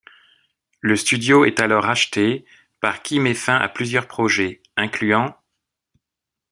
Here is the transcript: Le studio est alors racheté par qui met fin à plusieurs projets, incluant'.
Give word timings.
Le 0.79 0.95
studio 0.95 1.45
est 1.45 1.59
alors 1.59 1.83
racheté 1.83 2.43
par 2.79 3.03
qui 3.03 3.19
met 3.19 3.35
fin 3.35 3.57
à 3.57 3.69
plusieurs 3.69 4.07
projets, 4.07 4.63
incluant'. 4.75 5.37